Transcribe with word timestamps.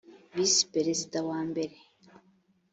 visi 0.35 0.61
perezida 0.73 1.19
wa 1.29 1.39
mbere 1.49 1.75